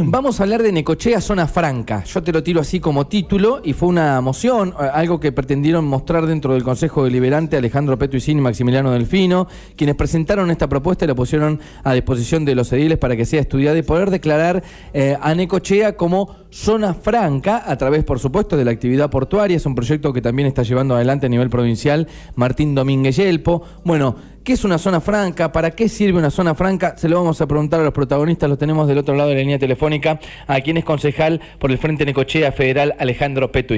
Vamos 0.00 0.38
a 0.38 0.44
hablar 0.44 0.62
de 0.62 0.70
Necochea 0.70 1.20
Zona 1.20 1.48
Franca. 1.48 2.04
Yo 2.04 2.22
te 2.22 2.30
lo 2.30 2.40
tiro 2.44 2.60
así 2.60 2.78
como 2.78 3.08
título 3.08 3.60
y 3.64 3.72
fue 3.72 3.88
una 3.88 4.20
moción, 4.20 4.72
eh, 4.78 4.88
algo 4.92 5.18
que 5.18 5.32
pretendieron 5.32 5.86
mostrar 5.86 6.26
dentro 6.26 6.54
del 6.54 6.62
Consejo 6.62 7.02
Deliberante 7.02 7.56
Alejandro 7.56 7.98
Petuicín 7.98 8.38
y 8.38 8.40
Maximiliano 8.40 8.92
Delfino, 8.92 9.48
quienes 9.74 9.96
presentaron 9.96 10.52
esta 10.52 10.68
propuesta 10.68 11.04
y 11.04 11.08
la 11.08 11.16
pusieron 11.16 11.58
a 11.82 11.94
disposición 11.94 12.44
de 12.44 12.54
los 12.54 12.72
ediles 12.72 12.96
para 12.96 13.16
que 13.16 13.24
sea 13.24 13.40
estudiada 13.40 13.76
y 13.76 13.82
poder 13.82 14.10
declarar 14.10 14.62
eh, 14.94 15.16
a 15.20 15.34
Necochea 15.34 15.96
como 15.96 16.36
zona 16.48 16.94
franca 16.94 17.64
a 17.66 17.76
través, 17.76 18.04
por 18.04 18.20
supuesto, 18.20 18.56
de 18.56 18.64
la 18.64 18.70
actividad 18.70 19.10
portuaria. 19.10 19.56
Es 19.56 19.66
un 19.66 19.74
proyecto 19.74 20.12
que 20.12 20.22
también 20.22 20.46
está 20.46 20.62
llevando 20.62 20.94
adelante 20.94 21.26
a 21.26 21.28
nivel 21.28 21.50
provincial 21.50 22.06
Martín 22.36 22.76
Domínguez 22.76 23.16
Yelpo. 23.16 23.64
Bueno, 23.84 24.14
¿Qué 24.44 24.52
es 24.54 24.64
una 24.64 24.78
zona 24.78 25.00
franca? 25.00 25.52
¿Para 25.52 25.72
qué 25.72 25.88
sirve 25.88 26.18
una 26.18 26.30
zona 26.30 26.54
franca? 26.54 26.96
Se 26.96 27.08
lo 27.08 27.16
vamos 27.16 27.40
a 27.40 27.46
preguntar 27.46 27.80
a 27.80 27.84
los 27.84 27.92
protagonistas, 27.92 28.48
lo 28.48 28.56
tenemos 28.56 28.88
del 28.88 28.98
otro 28.98 29.14
lado 29.14 29.28
de 29.28 29.34
la 29.36 29.40
línea 29.40 29.58
telefónica, 29.58 30.20
a 30.46 30.60
quien 30.60 30.78
es 30.78 30.84
concejal 30.84 31.40
por 31.58 31.70
el 31.70 31.78
Frente 31.78 32.06
Necochea 32.06 32.52
Federal, 32.52 32.94
Alejandro 32.98 33.52
Peto. 33.52 33.74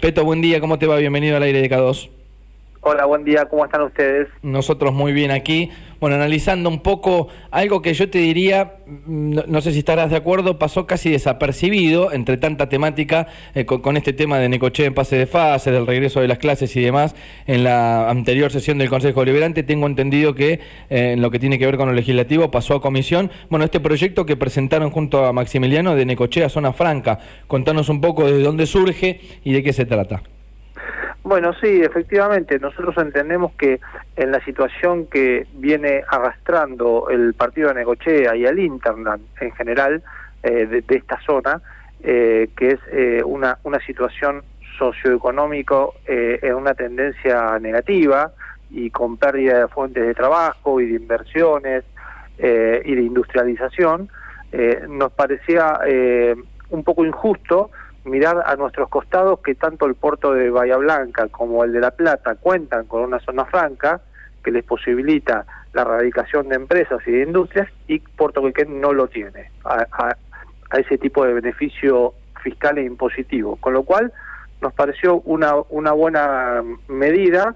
Peto, 0.00 0.24
buen 0.24 0.40
día, 0.40 0.60
¿cómo 0.60 0.78
te 0.78 0.86
va? 0.86 0.96
Bienvenido 0.96 1.36
al 1.36 1.42
aire 1.42 1.60
de 1.60 1.70
K2. 1.70 2.19
Hola, 2.82 3.04
buen 3.04 3.24
día, 3.24 3.44
¿cómo 3.44 3.62
están 3.66 3.82
ustedes? 3.82 4.28
Nosotros 4.40 4.94
muy 4.94 5.12
bien 5.12 5.30
aquí. 5.30 5.70
Bueno, 6.00 6.16
analizando 6.16 6.70
un 6.70 6.80
poco 6.80 7.28
algo 7.50 7.82
que 7.82 7.92
yo 7.92 8.08
te 8.08 8.16
diría, 8.16 8.76
mm, 8.86 9.40
no, 9.46 9.60
sé 9.60 9.72
si 9.72 9.80
estarás 9.80 10.08
de 10.08 10.16
acuerdo, 10.16 10.58
pasó 10.58 10.86
casi 10.86 11.10
desapercibido 11.10 12.10
entre 12.10 12.38
tanta 12.38 12.70
temática 12.70 13.26
eh, 13.54 13.66
con, 13.66 13.98
este 13.98 14.14
tema 14.14 14.38
de 14.38 14.48
Necoche 14.48 14.86
en 14.86 14.94
pase 14.94 15.16
de 15.16 15.26
fase, 15.26 15.70
del 15.70 15.86
regreso 15.86 16.22
de 16.22 16.28
las 16.28 16.38
clases 16.38 16.74
y 16.74 16.80
demás. 16.80 17.14
En 17.46 17.64
la 17.64 18.08
anterior 18.08 18.50
sesión 18.50 18.78
del 18.78 18.88
Consejo 18.88 19.20
Deliberante 19.20 19.62
tengo 19.62 19.86
entendido 19.86 20.34
que 20.34 20.54
eh, 20.88 21.12
en 21.12 21.20
lo 21.20 21.30
que 21.30 21.38
tiene 21.38 21.58
que 21.58 21.66
ver 21.66 21.76
con 21.76 21.86
lo 21.86 21.94
legislativo 21.94 22.50
pasó 22.50 22.76
a 22.76 22.80
comisión. 22.80 23.30
Bueno, 23.50 23.66
este 23.66 23.80
proyecto 23.80 24.24
que 24.24 24.38
presentaron 24.38 24.90
junto 24.90 25.26
a 25.26 25.34
Maximiliano 25.34 25.94
de 25.96 26.06
Necochea 26.06 26.48
Zona 26.48 26.72
Franca, 26.72 27.18
contanos 27.46 27.90
un 27.90 28.00
poco 28.00 28.24
de 28.24 28.42
dónde 28.42 28.64
surge 28.64 29.20
y 29.44 29.52
de 29.52 29.62
qué 29.62 29.74
se 29.74 29.84
trata. 29.84 30.22
Bueno, 31.30 31.52
sí, 31.52 31.80
efectivamente, 31.80 32.58
nosotros 32.58 32.96
entendemos 32.98 33.52
que 33.52 33.78
en 34.16 34.32
la 34.32 34.44
situación 34.44 35.06
que 35.06 35.46
viene 35.52 36.02
arrastrando 36.08 37.08
el 37.08 37.34
partido 37.34 37.68
de 37.68 37.76
Negochea 37.76 38.34
y 38.34 38.46
el 38.46 38.58
Internet 38.58 39.20
en 39.40 39.52
general 39.52 40.02
eh, 40.42 40.66
de, 40.66 40.96
esta 40.96 41.20
zona, 41.24 41.62
eh, 42.02 42.48
que 42.56 42.72
es 42.72 42.80
eh, 42.90 43.22
una, 43.24 43.58
una 43.62 43.78
situación 43.78 44.42
socioeconómico 44.76 45.94
en 46.08 46.52
una 46.52 46.74
tendencia 46.74 47.60
negativa 47.60 48.32
y 48.68 48.90
con 48.90 49.16
pérdida 49.16 49.60
de 49.60 49.68
fuentes 49.68 50.04
de 50.04 50.14
trabajo 50.14 50.80
y 50.80 50.86
de 50.88 50.96
inversiones 50.96 51.84
y 52.38 52.42
de 52.94 53.02
industrialización, 53.02 54.08
nos 54.88 55.12
parecía 55.12 55.78
un 56.70 56.82
poco 56.82 57.04
injusto 57.04 57.70
mirar 58.04 58.42
a 58.46 58.56
nuestros 58.56 58.88
costados 58.88 59.40
que 59.40 59.54
tanto 59.54 59.86
el 59.86 59.94
puerto 59.94 60.32
de 60.32 60.50
Bahía 60.50 60.76
Blanca 60.76 61.28
como 61.28 61.64
el 61.64 61.72
de 61.72 61.80
La 61.80 61.90
Plata 61.90 62.34
cuentan 62.36 62.86
con 62.86 63.02
una 63.02 63.20
zona 63.20 63.44
franca 63.44 64.00
que 64.42 64.50
les 64.50 64.64
posibilita 64.64 65.44
la 65.72 65.82
erradicación 65.82 66.48
de 66.48 66.56
empresas 66.56 67.00
y 67.06 67.12
de 67.12 67.22
industrias 67.22 67.68
y 67.86 67.98
Puerto 67.98 68.42
Quequén 68.42 68.80
no 68.80 68.92
lo 68.92 69.08
tiene 69.08 69.50
a, 69.64 70.16
ese 70.76 70.98
tipo 70.98 71.24
de 71.24 71.34
beneficio 71.34 72.14
fiscal 72.42 72.78
e 72.78 72.84
impositivo. 72.84 73.56
Con 73.56 73.74
lo 73.74 73.82
cual 73.82 74.12
nos 74.60 74.72
pareció 74.72 75.20
una, 75.22 75.54
una 75.68 75.92
buena 75.92 76.62
medida 76.88 77.54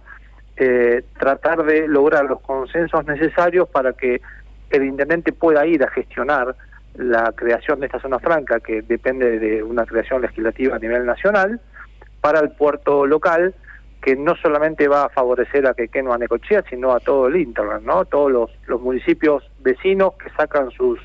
eh, 0.56 1.04
tratar 1.18 1.64
de 1.64 1.88
lograr 1.88 2.24
los 2.26 2.40
consensos 2.40 3.04
necesarios 3.06 3.68
para 3.68 3.92
que 3.92 4.20
el 4.70 4.84
intendente 4.84 5.32
pueda 5.32 5.66
ir 5.66 5.82
a 5.82 5.90
gestionar 5.90 6.54
la 6.94 7.32
creación 7.32 7.80
de 7.80 7.86
esta 7.86 8.00
zona 8.00 8.18
franca, 8.18 8.60
que 8.60 8.82
depende 8.82 9.38
de 9.38 9.62
una 9.62 9.84
creación 9.84 10.22
legislativa 10.22 10.76
a 10.76 10.78
nivel 10.78 11.04
nacional, 11.04 11.60
para 12.20 12.40
el 12.40 12.50
puerto 12.52 13.06
local, 13.06 13.54
que 14.00 14.16
no 14.16 14.36
solamente 14.36 14.86
va 14.86 15.04
a 15.04 15.08
favorecer 15.08 15.66
a 15.66 15.74
Quequeno 15.74 16.12
a 16.12 16.18
Necochea, 16.18 16.62
sino 16.68 16.92
a 16.92 17.00
todo 17.00 17.28
el 17.28 17.36
Interland, 17.36 17.86
¿no? 17.86 18.04
Todos 18.04 18.30
los, 18.30 18.50
los 18.66 18.80
municipios 18.80 19.42
vecinos 19.60 20.14
que 20.14 20.30
sacan 20.30 20.70
sus 20.70 21.00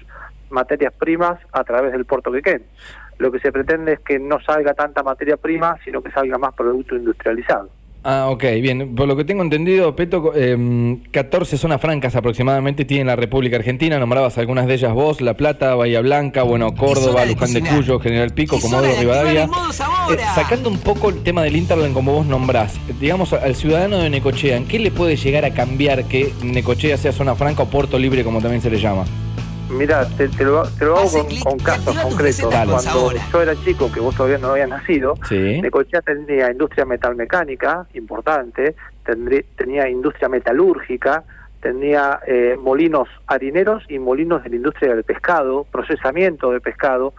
materias 0.50 0.94
primas 0.94 1.40
a 1.52 1.64
través 1.64 1.92
del 1.92 2.06
puerto 2.06 2.32
Quequén. 2.32 2.64
Lo 3.18 3.32
que 3.32 3.40
se 3.40 3.52
pretende 3.52 3.94
es 3.94 4.00
que 4.00 4.20
no 4.20 4.40
salga 4.42 4.74
tanta 4.74 5.04
materia 5.04 5.38
prima, 5.38 5.78
sino 5.84 6.02
que 6.02 6.12
salga 6.12 6.38
más 6.38 6.54
producto 6.54 6.96
industrializado. 6.96 7.70
Ah, 8.04 8.28
ok, 8.30 8.44
bien. 8.62 8.96
Por 8.96 9.08
lo 9.08 9.18
que 9.18 9.26
tengo 9.26 9.44
entendido, 9.44 9.94
Peto, 9.96 10.32
eh, 10.34 10.98
14 11.12 11.58
zonas 11.58 11.82
francas 11.82 12.16
aproximadamente 12.16 12.86
tiene 12.86 13.04
la 13.06 13.18
República 13.18 13.58
Argentina. 13.58 14.00
Nombrabas 14.00 14.38
algunas 14.38 14.68
de 14.68 14.76
ellas 14.76 14.94
vos, 14.94 15.20
La 15.20 15.34
Plata, 15.34 15.76
Bahía 15.76 16.00
Blanca, 16.00 16.44
bueno, 16.44 16.74
Córdoba, 16.76 17.26
Luján 17.26 17.52
de 17.52 17.62
Cuyo, 17.62 18.00
General 18.00 18.34
Pico, 18.34 18.60
Comodoro 18.60 18.94
Rivadavia. 19.00 19.44
Eh, 19.44 20.18
sacando 20.34 20.70
un 20.70 20.78
poco 20.78 21.10
el 21.10 21.24
tema 21.24 21.44
del 21.44 21.58
Interland 21.58 21.94
como 21.94 22.14
vos 22.14 22.26
nombrás, 22.26 22.80
digamos, 23.00 23.34
al 23.34 23.56
ciudadano 23.56 23.98
de 23.98 24.10
Necochea, 24.10 24.56
¿en 24.56 24.66
qué 24.66 24.80
le 24.80 24.92
puede 24.92 25.18
llegar 25.18 25.44
a 25.44 25.52
cambiar 25.52 26.06
que 26.06 26.32
Necochea 26.42 26.98
sea 26.98 27.12
zona 27.12 27.36
franca 27.36 27.64
o 27.64 27.66
puerto 27.66 28.00
libre, 28.00 28.24
como 28.24 28.40
también 28.42 28.62
se 28.62 28.70
le 28.70 28.80
llama? 28.80 29.06
Mira, 29.70 30.06
te, 30.18 30.28
lo, 30.44 30.62
hago 30.62 31.28
con, 31.44 31.60
casos 31.60 31.96
concretos. 31.98 32.46
Cuando 32.46 33.12
yo 33.32 33.42
era 33.42 33.56
chico, 33.64 33.92
que 33.92 34.00
vos 34.00 34.16
todavía 34.16 34.40
no 34.40 34.50
habías 34.50 34.70
nacido, 34.70 35.16
sí. 35.28 35.62
Necochea 35.62 36.02
tenía 36.02 36.52
industria 36.52 36.86
metalmecánica 36.86 37.86
importante, 37.94 38.76
tenía 39.56 39.88
industria 39.88 40.28
metalúrgica, 40.28 41.24
tenía 41.62 42.20
eh, 42.26 42.58
molinos 42.60 43.08
harineros 43.28 43.84
y 43.90 44.00
molinos 44.00 44.44
de 44.44 44.50
la 44.50 44.56
industria 44.56 44.96
del 44.96 45.04
pescado, 45.04 45.66
procesamiento 45.66 46.52
de 46.52 46.62
pescado. 46.62 47.14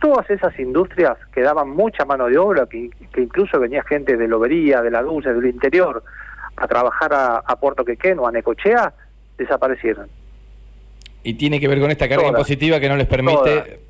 Todas 0.00 0.28
esas 0.28 0.58
industrias 0.58 1.16
que 1.32 1.42
daban 1.42 1.70
mucha 1.70 2.04
mano 2.04 2.26
de 2.26 2.36
obra, 2.36 2.66
que, 2.66 2.90
incluso 3.16 3.60
venía 3.60 3.84
gente 3.84 4.16
de 4.16 4.26
Lobería, 4.26 4.82
de 4.82 4.90
la 4.90 5.02
Dulce, 5.02 5.32
del 5.32 5.46
interior, 5.46 6.02
a 6.56 6.66
trabajar 6.66 7.14
a, 7.14 7.36
a 7.38 7.56
Puerto 7.56 7.84
Quequén 7.84 8.18
o 8.18 8.26
a 8.26 8.32
Necochea, 8.32 8.92
desaparecieron. 9.38 10.08
Y 11.22 11.34
tiene 11.34 11.60
que 11.60 11.68
ver 11.68 11.80
con 11.80 11.90
esta 11.90 12.08
carga 12.08 12.28
impositiva 12.28 12.80
que 12.80 12.88
no 12.88 12.96
les 12.96 13.06
permite 13.06 13.80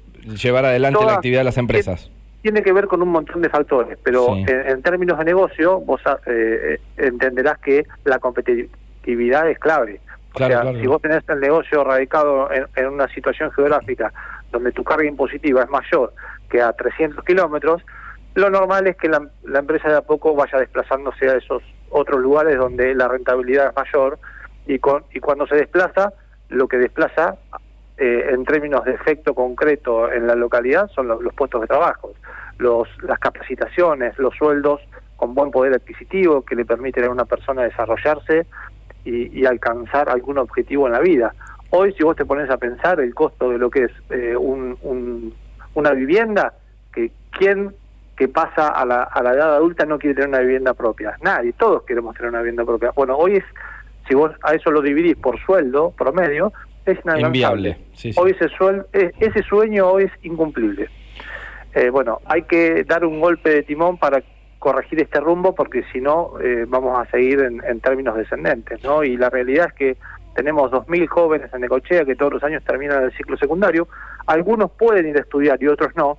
llevar 0.40 0.64
adelante 0.66 1.04
la 1.04 1.14
actividad 1.14 1.40
de 1.40 1.44
las 1.44 1.58
empresas. 1.58 2.10
Tiene 2.42 2.62
que 2.62 2.72
ver 2.72 2.88
con 2.88 3.00
un 3.02 3.08
montón 3.08 3.40
de 3.40 3.48
factores, 3.48 3.98
pero 4.02 4.36
en, 4.36 4.82
términos 4.82 5.18
de 5.18 5.24
negocio, 5.24 5.80
vos 5.80 6.00
ah, 6.06 6.18
eh, 6.26 6.78
entenderás 6.96 7.58
que 7.58 7.86
la 8.04 8.18
competitividad 8.18 9.48
es 9.48 9.58
clave. 9.58 10.00
O 10.34 10.38
sea, 10.38 10.72
si 10.72 10.86
vos 10.86 11.00
tenés 11.00 11.22
el 11.28 11.40
negocio 11.40 11.84
radicado 11.84 12.48
en, 12.52 12.86
una 12.86 13.06
situación 13.08 13.52
geográfica 13.52 14.12
donde 14.50 14.72
tu 14.72 14.82
carga 14.82 15.06
impositiva 15.06 15.62
es 15.62 15.68
mayor 15.68 16.14
que 16.50 16.60
a 16.60 16.72
300 16.72 17.24
kilómetros, 17.24 17.82
lo 18.34 18.50
normal 18.50 18.86
es 18.86 18.96
que 18.96 19.08
la, 19.08 19.28
la, 19.44 19.58
empresa 19.58 19.88
de 19.88 19.96
a 19.96 20.02
poco 20.02 20.34
vaya 20.34 20.58
desplazándose 20.58 21.28
a 21.28 21.36
esos 21.36 21.62
otros 21.90 22.20
lugares 22.20 22.56
donde 22.56 22.94
la 22.94 23.08
rentabilidad 23.08 23.68
es 23.68 23.76
mayor 23.76 24.18
y, 24.66 24.78
con, 24.78 25.04
y 25.12 25.20
cuando 25.20 25.46
se 25.46 25.56
desplaza 25.56 26.12
lo 26.52 26.68
que 26.68 26.78
desplaza 26.78 27.36
eh, 27.96 28.30
en 28.30 28.44
términos 28.44 28.84
de 28.84 28.92
efecto 28.92 29.34
concreto 29.34 30.10
en 30.10 30.26
la 30.26 30.34
localidad 30.34 30.88
son 30.94 31.08
los, 31.08 31.20
puestos 31.34 31.60
de 31.60 31.66
trabajo, 31.66 32.12
los, 32.58 32.88
las 33.02 33.18
capacitaciones, 33.18 34.18
los 34.18 34.34
sueldos 34.34 34.80
con 35.16 35.34
buen 35.34 35.50
poder 35.50 35.74
adquisitivo 35.74 36.42
que 36.42 36.56
le 36.56 36.64
permiten 36.64 37.04
a 37.04 37.10
una 37.10 37.24
persona 37.24 37.62
desarrollarse 37.62 38.46
y, 39.04 39.44
alcanzar 39.44 40.08
algún 40.08 40.38
objetivo 40.38 40.86
en 40.86 40.92
la 40.92 41.00
vida. 41.00 41.34
Hoy, 41.70 41.92
si 41.94 42.04
vos 42.04 42.16
te 42.16 42.24
pones 42.24 42.48
a 42.50 42.56
pensar 42.56 43.00
el 43.00 43.14
costo 43.14 43.50
de 43.50 43.58
lo 43.58 43.70
que 43.70 43.84
es 43.84 43.92
eh, 44.10 44.36
un, 44.36 45.34
una 45.74 45.90
vivienda, 45.92 46.54
que 46.92 47.10
quién 47.30 47.74
que 48.16 48.28
pasa 48.28 48.68
a 48.68 48.84
la, 48.84 49.02
a 49.02 49.22
la 49.22 49.32
edad 49.32 49.56
adulta 49.56 49.84
no 49.86 49.98
quiere 49.98 50.14
tener 50.14 50.28
una 50.28 50.40
vivienda 50.40 50.74
propia. 50.74 51.16
Nadie, 51.22 51.52
todos 51.54 51.82
queremos 51.82 52.14
tener 52.14 52.30
una 52.30 52.38
vivienda 52.38 52.64
propia. 52.64 52.90
Bueno, 52.94 53.16
hoy 53.16 53.36
es 53.36 53.44
si 54.08 54.14
vos 54.14 54.32
a 54.42 54.54
eso 54.54 54.70
lo 54.70 54.82
dividís 54.82 55.16
por 55.16 55.40
sueldo 55.44 55.92
promedio, 55.96 56.52
es 56.84 56.98
inviable. 57.18 57.78
Hoy 58.16 58.32
ese, 58.32 58.48
sueldo, 58.48 58.86
e, 58.92 59.12
ese 59.20 59.42
sueño 59.42 59.88
hoy 59.88 60.04
es 60.04 60.12
incumplible. 60.22 60.88
Eh, 61.74 61.90
bueno, 61.90 62.20
hay 62.26 62.42
que 62.42 62.84
dar 62.84 63.04
un 63.04 63.20
golpe 63.20 63.50
de 63.50 63.62
timón 63.62 63.98
para 63.98 64.22
corregir 64.58 65.00
este 65.00 65.20
rumbo 65.20 65.54
porque 65.54 65.84
si 65.92 66.00
no 66.00 66.34
eh, 66.40 66.64
vamos 66.68 66.98
a 66.98 67.10
seguir 67.10 67.40
en, 67.40 67.80
términos 67.80 68.16
descendentes, 68.16 68.82
¿no? 68.84 69.02
Y 69.02 69.16
la 69.16 69.30
realidad 69.30 69.68
es 69.68 69.72
que 69.72 69.96
tenemos 70.34 70.70
2.000 70.70 71.06
jóvenes 71.08 71.52
en 71.52 71.60
Necochea 71.62 72.04
que 72.04 72.14
todos 72.14 72.34
los 72.34 72.44
años 72.44 72.62
terminan 72.64 73.02
el 73.02 73.12
ciclo 73.12 73.36
secundario. 73.36 73.88
Algunos 74.26 74.70
pueden 74.70 75.08
ir 75.08 75.16
a 75.16 75.20
estudiar 75.20 75.62
y 75.62 75.68
otros 75.68 75.96
no, 75.96 76.18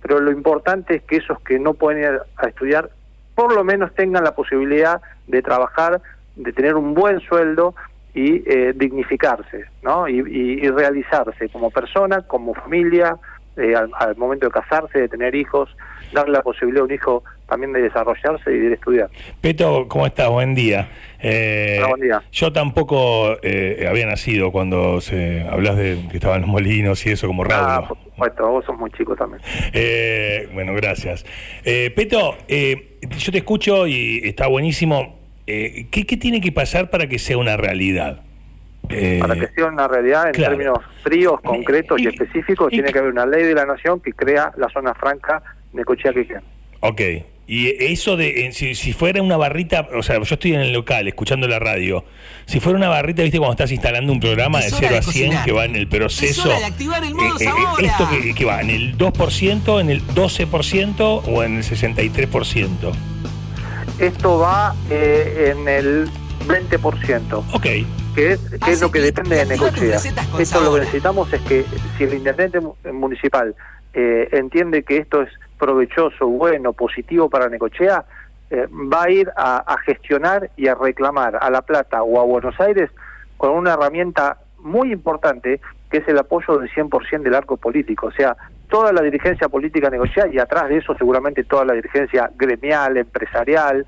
pero 0.00 0.20
lo 0.20 0.30
importante 0.30 0.96
es 0.96 1.02
que 1.02 1.16
esos 1.16 1.40
que 1.40 1.58
no 1.58 1.74
pueden 1.74 2.02
ir 2.02 2.20
a 2.36 2.46
estudiar 2.46 2.90
por 3.34 3.54
lo 3.54 3.64
menos 3.64 3.94
tengan 3.94 4.24
la 4.24 4.34
posibilidad 4.34 5.00
de 5.26 5.42
trabajar 5.42 6.00
de 6.36 6.52
tener 6.52 6.74
un 6.74 6.94
buen 6.94 7.20
sueldo 7.20 7.74
y 8.14 8.42
eh, 8.46 8.72
dignificarse, 8.74 9.64
¿no? 9.82 10.08
Y, 10.08 10.60
realizarse 10.68 11.48
como 11.48 11.70
persona, 11.70 12.22
como 12.22 12.54
familia, 12.54 13.16
eh, 13.56 13.74
al, 13.74 14.16
momento 14.16 14.46
de 14.46 14.52
casarse, 14.52 15.00
de 15.00 15.08
tener 15.08 15.34
hijos, 15.34 15.68
darle 16.12 16.32
la 16.32 16.42
posibilidad 16.42 16.82
a 16.82 16.84
un 16.84 16.92
hijo 16.92 17.24
también 17.48 17.72
de 17.72 17.82
desarrollarse 17.82 18.52
y 18.52 18.58
de 18.58 18.74
estudiar. 18.74 19.10
Peto, 19.40 19.86
¿cómo 19.88 20.06
estás? 20.06 20.28
Buen 20.30 20.54
día. 20.54 20.88
Eh, 21.20 21.82
buen 21.88 22.00
día. 22.00 22.22
Yo 22.32 22.52
tampoco 22.52 23.36
eh, 23.42 23.86
había 23.88 24.06
nacido 24.06 24.52
cuando 24.52 25.00
se 25.00 25.46
hablas 25.48 25.76
de 25.76 25.98
que 26.10 26.16
estaban 26.16 26.42
los 26.42 26.50
molinos 26.50 27.04
y 27.06 27.10
eso 27.10 27.26
como 27.26 27.44
radio. 27.44 27.66
Ah, 27.66 27.88
por 27.88 27.98
supuesto, 27.98 28.48
vos 28.48 28.64
sos 28.64 28.78
muy 28.78 28.90
chico 28.92 29.16
también. 29.16 29.42
Eh, 29.72 30.48
bueno, 30.52 30.72
gracias. 30.74 31.24
Peto, 31.64 32.36
yo 32.48 33.32
te 33.32 33.38
escucho 33.38 33.86
y 33.86 34.20
está 34.24 34.46
buenísimo. 34.46 35.23
¿Qué, 35.46 35.88
¿Qué 35.90 36.16
tiene 36.16 36.40
que 36.40 36.52
pasar 36.52 36.90
para 36.90 37.08
que 37.08 37.18
sea 37.18 37.38
una 37.38 37.56
realidad? 37.56 38.22
Para 38.88 39.34
que 39.34 39.48
sea 39.54 39.66
una 39.66 39.88
realidad 39.88 40.26
en 40.26 40.32
términos 40.32 40.78
fríos, 41.02 41.40
concretos 41.40 42.00
y, 42.00 42.06
específicos, 42.06 42.70
tiene 42.70 42.92
que 42.92 42.98
haber 42.98 43.12
una 43.12 43.26
ley 43.26 43.44
de 43.44 43.54
la 43.54 43.64
nación 43.64 44.00
que 44.00 44.12
crea 44.12 44.52
la 44.56 44.68
zona 44.68 44.94
franca 44.94 45.42
de 45.72 45.84
Cochea-Quequén. 45.84 46.42
Ok, 46.80 47.00
y 47.46 47.68
eso 47.84 48.16
de, 48.16 48.50
si, 48.52 48.92
fuera 48.94 49.20
una 49.20 49.36
barrita, 49.36 49.88
o 49.94 50.02
sea, 50.02 50.16
yo 50.22 50.34
estoy 50.34 50.54
en 50.54 50.60
el 50.60 50.72
local 50.72 51.06
escuchando 51.08 51.46
la 51.46 51.58
radio, 51.58 52.04
si 52.46 52.58
fuera 52.58 52.78
una 52.78 52.88
barrita, 52.88 53.22
viste, 53.22 53.38
cuando 53.38 53.52
estás 53.52 53.70
instalando 53.70 54.12
un 54.12 54.20
programa 54.20 54.60
de 54.60 54.70
0 54.70 54.96
a 54.98 55.02
100 55.02 55.44
que 55.44 55.52
va 55.52 55.66
en 55.66 55.76
el 55.76 55.86
proceso. 55.86 56.48
de 56.48 56.64
activar 56.64 57.04
el 57.04 57.14
modo 57.14 57.38
eh, 57.38 57.44
eh, 57.44 57.84
¿Esto 57.84 58.08
que, 58.34 58.44
va? 58.46 58.62
¿En 58.62 58.70
el 58.70 58.96
2%, 58.96 59.80
en 59.80 59.90
el 59.90 60.02
12% 60.02 61.22
o 61.26 61.42
en 61.42 61.56
el 61.58 61.62
63%? 61.62 62.92
Esto 63.98 64.38
va 64.38 64.74
eh, 64.90 65.52
en 65.54 65.68
el 65.68 66.08
20%. 66.46 67.44
Ok. 67.54 67.62
Que 68.14 68.32
es, 68.32 68.40
que 68.64 68.70
es 68.70 68.80
lo 68.80 68.92
que 68.92 69.00
depende 69.00 69.36
de 69.36 69.46
Necochea. 69.46 69.98
Esto 70.38 70.60
lo 70.60 70.74
que 70.74 70.80
necesitamos 70.80 71.32
es 71.32 71.40
que 71.42 71.64
si 71.98 72.04
el 72.04 72.14
intendente 72.14 72.60
municipal 72.92 73.54
entiende 73.92 74.82
que 74.82 74.98
esto 74.98 75.22
es 75.22 75.30
provechoso, 75.58 76.26
bueno, 76.26 76.72
positivo 76.72 77.28
para 77.28 77.48
Necochea, 77.48 78.04
eh, 78.50 78.68
va 78.70 79.04
a 79.04 79.10
ir 79.10 79.32
a, 79.36 79.76
gestionar 79.84 80.50
y 80.56 80.68
a 80.68 80.74
reclamar 80.74 81.38
a 81.40 81.50
La 81.50 81.62
Plata 81.62 82.02
o 82.02 82.20
a 82.20 82.24
Buenos 82.24 82.58
Aires 82.60 82.90
con 83.36 83.52
una 83.52 83.72
herramienta 83.72 84.38
muy 84.58 84.92
importante 84.92 85.60
que 85.90 85.98
es 85.98 86.08
el 86.08 86.18
apoyo 86.18 86.58
del 86.58 86.70
100% 86.70 87.22
del 87.22 87.34
arco 87.34 87.56
político. 87.56 88.06
O 88.06 88.12
sea, 88.12 88.36
toda 88.74 88.92
la 88.92 89.02
dirigencia 89.02 89.48
política 89.48 89.88
Necochea 89.88 90.26
y 90.32 90.38
atrás 90.40 90.68
de 90.68 90.78
eso 90.78 90.96
seguramente 90.98 91.44
toda 91.44 91.64
la 91.64 91.74
dirigencia 91.74 92.28
gremial, 92.36 92.96
empresarial, 92.96 93.86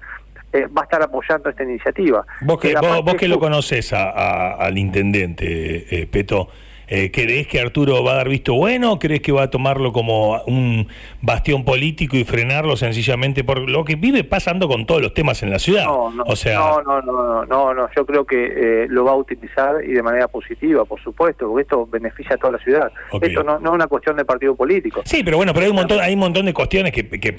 eh, 0.52 0.68
va 0.68 0.82
a 0.82 0.84
estar 0.84 1.02
apoyando 1.02 1.50
esta 1.50 1.64
iniciativa. 1.64 2.24
Vos 2.42 2.60
que, 2.60 2.72
vos, 2.72 3.14
que 3.16 3.26
lo 3.26 3.40
conoces 3.40 3.92
al 3.92 4.78
intendente, 4.78 6.02
eh, 6.02 6.06
Peto, 6.06 6.50
eh, 6.88 7.10
¿Crees 7.10 7.46
que 7.46 7.60
Arturo 7.60 8.04
va 8.04 8.12
a 8.12 8.16
dar 8.16 8.28
visto 8.28 8.54
bueno? 8.54 8.98
¿Crees 8.98 9.20
que 9.20 9.32
va 9.32 9.44
a 9.44 9.50
tomarlo 9.50 9.92
como 9.92 10.40
un 10.44 10.86
bastión 11.20 11.64
político 11.64 12.16
y 12.16 12.24
frenarlo 12.24 12.76
sencillamente 12.76 13.42
por 13.44 13.68
lo 13.68 13.84
que 13.84 13.96
vive 13.96 14.24
pasando 14.24 14.68
con 14.68 14.86
todos 14.86 15.02
los 15.02 15.12
temas 15.12 15.42
en 15.42 15.50
la 15.50 15.58
ciudad? 15.58 15.84
No, 15.84 16.10
no, 16.10 16.22
o 16.24 16.36
sea... 16.36 16.58
no, 16.58 16.82
no, 16.82 17.02
no, 17.02 17.44
no, 17.44 17.74
no, 17.74 17.88
yo 17.96 18.06
creo 18.06 18.24
que 18.24 18.84
eh, 18.84 18.86
lo 18.88 19.04
va 19.04 19.12
a 19.12 19.16
utilizar 19.16 19.84
y 19.84 19.92
de 19.92 20.02
manera 20.02 20.28
positiva, 20.28 20.84
por 20.84 21.02
supuesto, 21.02 21.48
porque 21.48 21.62
esto 21.62 21.86
beneficia 21.86 22.36
a 22.36 22.38
toda 22.38 22.52
la 22.52 22.58
ciudad. 22.58 22.92
Esto 23.20 23.42
no, 23.42 23.58
no, 23.58 23.70
es 23.70 23.74
una 23.74 23.86
cuestión 23.86 24.16
de 24.16 24.24
partido 24.24 24.54
político. 24.54 25.02
Sí, 25.04 25.22
pero 25.24 25.36
bueno, 25.36 25.52
pero 25.52 25.64
hay 25.64 25.70
un 25.70 25.76
montón, 25.76 26.00
hay 26.00 26.14
un 26.14 26.20
montón 26.20 26.46
de 26.46 26.54
cuestiones 26.54 26.92
que, 26.92 27.08
que 27.08 27.34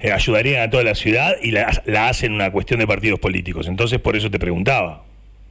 eh, 0.00 0.12
ayudarían 0.12 0.62
a 0.62 0.70
toda 0.70 0.84
la 0.84 0.94
ciudad 0.94 1.34
y 1.42 1.50
la, 1.50 1.70
la 1.84 2.08
hacen 2.08 2.32
una 2.32 2.50
cuestión 2.50 2.80
de 2.80 2.86
partidos 2.86 3.18
políticos. 3.18 3.68
Entonces, 3.68 4.00
por 4.00 4.16
eso 4.16 4.30
te 4.30 4.38
preguntaba. 4.38 5.02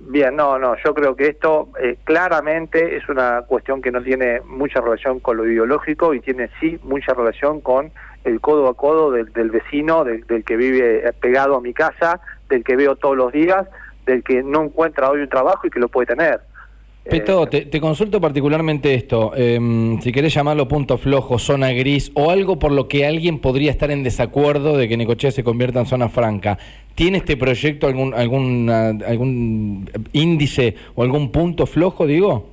Bien, 0.05 0.35
no, 0.35 0.59
no, 0.59 0.75
yo 0.83 0.93
creo 0.93 1.15
que 1.15 1.27
esto 1.27 1.69
eh, 1.79 1.97
claramente 2.03 2.97
es 2.97 3.07
una 3.07 3.43
cuestión 3.43 3.81
que 3.81 3.89
no 3.89 4.03
tiene 4.03 4.41
mucha 4.41 4.81
relación 4.81 5.19
con 5.19 5.37
lo 5.37 5.47
ideológico 5.47 6.13
y 6.13 6.19
tiene 6.19 6.49
sí 6.59 6.77
mucha 6.83 7.13
relación 7.13 7.61
con 7.61 7.91
el 8.25 8.41
codo 8.41 8.67
a 8.67 8.73
codo 8.75 9.11
del, 9.11 9.49
vecino, 9.49 10.03
del, 10.03 10.25
que 10.43 10.57
vive 10.57 11.11
pegado 11.21 11.55
a 11.55 11.61
mi 11.61 11.73
casa, 11.73 12.19
del 12.49 12.63
que 12.63 12.75
veo 12.75 12.95
todos 12.95 13.15
los 13.15 13.31
días, 13.31 13.67
del 14.05 14.23
que 14.23 14.43
no 14.43 14.63
encuentra 14.63 15.09
hoy 15.09 15.21
un 15.21 15.29
trabajo 15.29 15.67
y 15.67 15.69
que 15.69 15.79
lo 15.79 15.87
puede 15.87 16.07
tener. 16.07 16.41
Peto, 17.03 17.49
eh, 17.51 17.65
te, 17.65 17.81
consulto 17.81 18.21
particularmente 18.21 18.93
esto, 18.93 19.33
em, 19.35 19.99
si 19.99 20.13
querés 20.13 20.33
llamarlo 20.33 20.69
punto 20.69 20.97
flojo, 20.97 21.37
zona 21.37 21.71
gris 21.71 22.11
o 22.15 22.31
algo 22.31 22.59
por 22.59 22.71
lo 22.71 22.87
que 22.87 23.05
alguien 23.05 23.39
podría 23.39 23.71
estar 23.71 23.91
en 23.91 24.03
desacuerdo 24.03 24.77
de 24.77 24.87
que 24.87 24.95
Necochea 24.95 25.31
se 25.31 25.43
convierta 25.43 25.79
en 25.79 25.85
zona 25.85 26.07
franca. 26.07 26.57
¿Tiene 26.95 27.17
este 27.17 27.35
proyecto 27.35 27.87
algún, 27.87 28.13
algún, 28.13 29.03
algún 29.05 29.89
índice 30.13 30.75
o 30.95 31.03
algún 31.03 31.29
punto 31.31 31.65
flojo, 31.65 32.07
digo? 32.07 32.49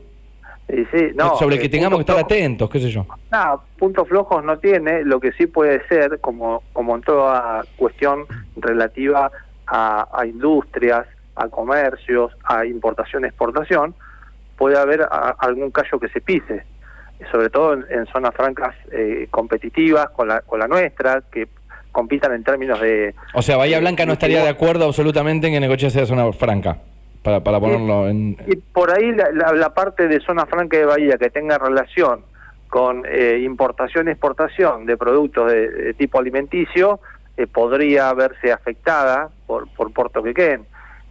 Sí, 0.69 0.85
sí, 0.93 1.07
no, 1.15 1.37
Sobre 1.37 1.57
el 1.57 1.63
que 1.63 1.69
tengamos 1.69 1.99
que 1.99 2.03
estar 2.03 2.19
atentos, 2.19 2.69
qué 2.71 2.81
sé 2.81 2.91
yo. 2.91 3.07
No, 3.31 3.63
puntos 3.79 4.09
flojos 4.09 4.45
no 4.45 4.59
tiene, 4.59 5.05
lo 5.05 5.21
que 5.21 5.31
sí 5.33 5.47
puede 5.47 5.87
ser, 5.87 6.19
como, 6.21 6.65
como 6.73 6.97
en 6.97 7.03
toda 7.03 7.65
cuestión 7.77 8.25
relativa 8.57 9.31
a, 9.67 10.09
a 10.13 10.27
industrias, 10.27 11.07
a 11.37 11.49
comercios, 11.49 12.33
a 12.45 12.67
importación-exportación, 12.67 13.95
puede 14.61 14.77
haber 14.77 15.09
algún 15.39 15.71
callo 15.71 15.99
que 15.99 16.11
se 16.11 16.21
pise, 16.21 16.65
sobre 17.33 17.49
todo 17.49 17.73
en, 17.73 18.07
zonas 18.13 18.35
francas 18.35 18.77
eh, 18.93 19.27
competitivas 19.31 20.11
con 20.11 20.29
la, 20.29 20.43
con 20.43 20.61
la 20.61 20.69
nuestra, 20.69 21.23
que 21.33 21.49
compitan 21.91 22.35
en 22.35 22.45
términos 22.45 22.79
de... 22.79 23.15
O 23.33 23.41
sea, 23.41 23.57
Bahía 23.57 23.81
Blanca 23.81 24.05
no 24.05 24.13
estaría 24.13 24.43
de 24.43 24.51
acuerdo 24.51 24.85
absolutamente 24.85 25.47
en 25.47 25.55
que 25.55 25.61
Necochea 25.61 25.89
sea 25.89 26.05
zona 26.05 26.31
franca, 26.35 26.77
para, 27.23 27.43
para 27.43 27.59
ponerlo 27.59 28.07
en... 28.07 28.37
Y 28.47 28.57
por 28.57 28.91
ahí 28.91 29.13
la, 29.13 29.73
parte 29.73 30.09
de 30.09 30.21
zona 30.21 30.45
franca 30.45 30.77
de 30.77 30.85
Bahía 30.85 31.17
que 31.17 31.31
tenga 31.31 31.57
relación 31.57 32.21
con 32.69 33.05
eh, 33.09 33.41
importación 33.43 34.09
y 34.09 34.11
exportación 34.11 34.85
de 34.85 34.99
productos 34.99 35.51
de, 35.51 35.95
tipo 35.95 36.19
alimenticio, 36.19 37.01
eh, 37.39 37.47
podría 37.47 38.13
verse 38.13 38.53
afectada 38.53 39.31
por, 39.47 39.73
por 39.73 39.91
Puerto 39.95 40.23
Quequén. 40.23 40.67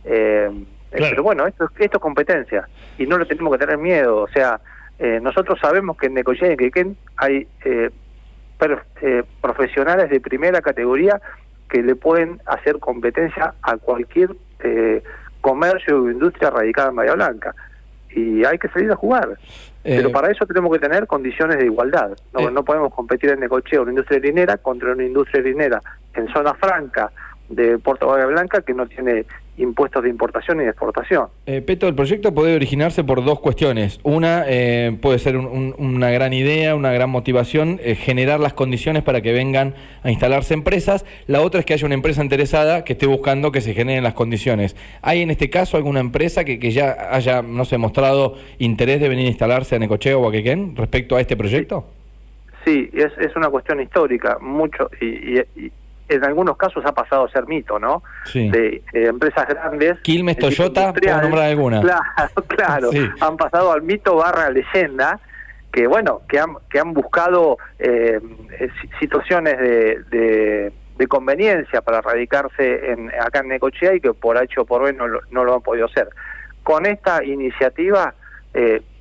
Eh, 0.06 0.52
pero 0.92 1.24
bueno, 1.24 1.46
esto, 1.48 1.70
esto 1.78 1.98
es 1.98 2.02
competencia 2.02 2.68
y 2.98 3.06
no 3.06 3.18
le 3.18 3.26
tenemos 3.26 3.54
que 3.54 3.60
tener 3.60 3.78
miedo. 3.78 4.18
O 4.18 4.28
sea, 4.28 4.60
eh, 5.00 5.20
nosotros 5.22 5.58
sabemos 5.62 5.98
que 5.98 6.08
en 6.08 6.16
Necochea 6.16 6.50
y 6.50 6.52
en 6.52 6.58
Quequén 6.58 6.98
hay 7.16 7.48
eh, 7.64 7.90
eh, 9.02 9.24
profesionales 9.42 10.10
de 10.10 10.20
primera 10.20 10.62
categoría 10.62 11.22
que 11.70 11.82
le 11.82 11.96
pueden 11.96 12.42
hacer 12.46 12.80
competencia 12.80 13.54
a 13.62 13.78
cualquier 13.78 14.36
comercio 15.40 16.04
o 16.04 16.12
industria 16.12 16.50
radicada 16.50 16.90
en 16.90 16.96
Bahía 16.96 17.14
Blanca. 17.14 17.56
Y 18.10 18.44
hay 18.44 18.58
que 18.58 18.68
salir 18.70 18.92
a 18.92 18.96
jugar. 18.96 19.38
Pero 19.84 20.12
para 20.12 20.32
eso 20.32 20.46
tenemos 20.46 20.74
que 20.74 20.80
tener 20.80 21.08
condiciones 21.08 21.58
de 21.58 21.66
igualdad. 21.66 22.18
No, 22.34 22.50
no 22.50 22.66
podemos 22.66 22.94
competir 22.94 23.30
en 23.30 23.40
Necochea 23.40 23.82
una 23.82 23.92
industria 23.92 24.20
linera 24.20 24.58
contra 24.58 24.92
una 24.92 25.06
industria 25.06 25.44
linera 25.44 25.82
en 26.16 26.28
zona 26.34 26.54
franca 26.56 27.12
de 27.48 27.78
Puerto 27.78 28.08
Bahía 28.08 28.26
Blanca 28.26 28.62
que 28.62 28.74
no 28.74 28.88
tiene 28.88 29.26
impuestos 29.60 30.04
de 30.04 30.10
importación 30.10 30.62
y 30.62 30.64
de 30.64 30.70
exportación. 30.70 31.28
Eh, 31.46 31.62
Peto, 31.62 31.88
el 31.88 31.96
proyecto 31.96 32.34
puede 32.34 32.56
originarse 32.56 33.04
por 33.04 33.24
dos 33.24 33.40
cuestiones. 33.40 34.00
Una, 34.04 34.44
eh, 34.48 34.98
puede 35.02 35.20
ser 35.20 35.38
una 35.38 36.10
gran 36.10 36.34
idea, 36.34 36.76
una 36.76 36.92
gran 36.92 37.10
motivación, 37.10 37.80
eh, 37.84 37.96
generar 37.96 38.40
las 38.40 38.54
condiciones 38.54 39.04
para 39.04 39.22
que 39.22 39.32
vengan 39.34 39.76
a 40.04 40.12
instalarse 40.12 40.54
empresas. 40.54 41.06
La 41.28 41.42
otra 41.42 41.60
es 41.60 41.66
que 41.66 41.74
haya 41.74 41.86
una 41.86 41.96
empresa 41.96 42.24
interesada 42.24 42.84
que 42.84 42.94
esté 42.94 43.06
buscando 43.06 43.52
que 43.52 43.62
se 43.62 43.74
generen 43.74 44.04
las 44.04 44.14
condiciones. 44.14 44.76
¿Hay 45.02 45.22
en 45.22 45.30
este 45.30 45.50
caso 45.50 45.78
alguna 45.78 46.00
empresa 46.00 46.44
que, 46.44 46.72
ya 46.72 47.10
haya, 47.12 47.42
no 47.42 47.66
sé, 47.66 47.78
mostrado 47.78 48.36
interés 48.58 49.00
de 49.02 49.10
venir 49.10 49.26
a 49.26 49.30
instalarse 49.30 49.76
a 49.76 49.80
Necochea 49.80 50.18
o 50.18 50.28
a 50.28 50.32
Quequén 50.32 50.76
respecto 50.76 51.16
a 51.16 51.22
este 51.22 51.36
proyecto? 51.36 51.86
Sí, 52.66 52.90
es, 52.94 53.12
es 53.18 53.36
una 53.36 53.50
cuestión 53.50 53.82
histórica, 53.82 54.38
mucho, 54.40 54.90
y, 55.02 55.40
y 55.40 55.72
en 56.10 56.26
algunos 56.26 56.58
casos 56.58 56.84
ha 56.86 56.92
pasado 56.92 57.26
a 57.26 57.32
ser 57.32 57.48
mito, 57.48 57.80
¿no? 57.80 58.04
Sí. 58.26 58.50
De 58.50 58.82
eh, 58.94 59.06
empresas 59.06 59.48
grandes. 59.48 60.00
Quilmes, 60.00 60.38
Toyota, 60.38 60.94
por 60.94 61.22
nombrar 61.22 61.46
alguna. 61.46 61.82
Claro, 61.82 62.34
claro. 62.48 62.90
Han 63.22 63.38
pasado 63.38 63.72
al 63.72 63.84
mito 63.84 64.16
barra 64.16 64.50
leyenda, 64.50 65.20
que 65.72 65.88
bueno, 65.88 66.22
que 66.28 66.40
han, 66.40 66.56
que 66.70 66.80
han 66.80 66.94
buscado 66.94 67.58
eh, 67.78 68.20
eh, 68.60 68.70
situaciones 69.00 69.58
de, 69.60 70.72
de, 70.98 71.08
conveniencia 71.08 71.82
para 71.82 72.02
radicarse 72.02 72.92
en, 72.92 73.10
acá 73.22 73.40
en 73.40 73.48
Necochea 73.48 73.96
y 73.96 74.02
que 74.02 74.14
por 74.14 74.42
hecho 74.44 74.66
por 74.66 74.84
hoy 74.84 74.94
no, 74.94 75.06
no 75.32 75.44
lo 75.44 75.56
han 75.56 75.62
podido 75.62 75.86
hacer. 75.86 76.10
Con 76.64 76.86
esta 76.86 77.24
iniciativa, 77.24 78.14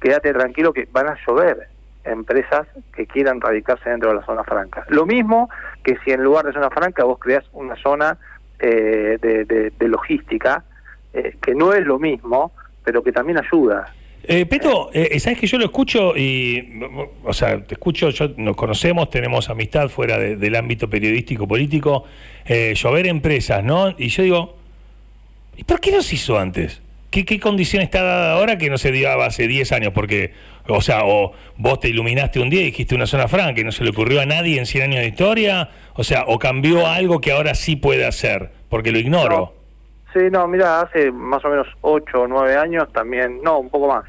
quédate 0.00 0.32
tranquilo 0.32 0.72
que 0.72 0.88
van 0.92 1.08
a 1.08 1.18
llover 1.26 1.68
empresas 2.10 2.66
que 2.94 3.06
quieran 3.06 3.40
radicarse 3.40 3.90
dentro 3.90 4.10
de 4.10 4.16
la 4.16 4.24
zona 4.24 4.44
franca. 4.44 4.84
Lo 4.88 5.06
mismo 5.06 5.48
que 5.82 5.96
si 6.04 6.10
en 6.10 6.22
lugar 6.22 6.46
de 6.46 6.52
zona 6.52 6.70
franca 6.70 7.04
vos 7.04 7.18
creas 7.18 7.44
una 7.52 7.76
zona 7.76 8.18
eh, 8.58 9.18
de, 9.20 9.88
logística, 9.88 10.64
eh, 11.12 11.36
que 11.40 11.54
no 11.54 11.72
es 11.72 11.84
lo 11.86 11.98
mismo, 11.98 12.52
pero 12.84 13.02
que 13.02 13.12
también 13.12 13.38
ayuda. 13.38 13.92
Eh, 14.24 14.46
Peto, 14.46 14.90
eh, 14.92 15.18
sabes 15.20 15.38
que 15.38 15.46
yo 15.46 15.58
lo 15.58 15.64
escucho 15.64 16.16
y, 16.16 16.80
o 17.24 17.32
sea, 17.32 17.62
te 17.62 17.74
escucho, 17.74 18.10
yo, 18.10 18.30
nos 18.36 18.56
conocemos, 18.56 19.08
tenemos 19.10 19.48
amistad 19.48 19.88
fuera 19.88 20.18
del 20.18 20.56
ámbito 20.56 20.90
periodístico 20.90 21.46
político, 21.46 22.04
llover 22.46 23.06
empresas, 23.06 23.62
¿no? 23.62 23.94
Y 23.96 24.08
yo 24.08 24.22
digo, 24.22 24.56
¿y 25.56 25.64
por 25.64 25.80
qué 25.80 25.92
no 25.92 26.02
se 26.02 26.16
hizo 26.16 26.38
antes? 26.38 26.82
¿qué, 27.10 27.24
¿qué 27.24 27.40
condición 27.40 27.82
está 27.82 28.02
dada 28.02 28.32
ahora 28.32 28.58
que 28.58 28.70
no 28.70 28.78
se 28.78 28.92
dio 28.92 29.10
hace 29.22 29.48
10 29.48 29.72
años? 29.72 29.92
Porque, 29.92 30.32
o 30.68 30.80
sea, 30.80 31.04
o 31.04 31.32
vos 31.56 31.80
te 31.80 31.88
iluminaste 31.88 32.40
un 32.40 32.50
día 32.50 32.62
y 32.62 32.66
dijiste 32.66 32.94
una 32.94 33.06
zona 33.06 33.28
franca 33.28 33.60
y 33.60 33.64
no 33.64 33.72
se 33.72 33.84
le 33.84 33.90
ocurrió 33.90 34.20
a 34.20 34.26
nadie 34.26 34.58
en 34.58 34.66
100 34.66 34.84
años 34.84 35.00
de 35.00 35.08
historia, 35.08 35.70
o 35.94 36.04
sea, 36.04 36.24
o 36.26 36.38
cambió 36.38 36.86
algo 36.86 37.20
que 37.20 37.32
ahora 37.32 37.54
sí 37.54 37.76
puede 37.76 38.06
hacer, 38.06 38.50
porque 38.68 38.92
lo 38.92 38.98
ignoro. 38.98 39.54
Sí, 40.12 40.20
no, 40.30 40.46
mira, 40.48 40.80
hace 40.80 41.10
más 41.12 41.44
o 41.44 41.48
menos 41.48 41.66
8 41.82 42.22
o 42.22 42.28
9 42.28 42.56
años 42.56 42.92
también, 42.92 43.40
no, 43.42 43.58
un 43.58 43.70
poco 43.70 43.88
más. 43.88 44.04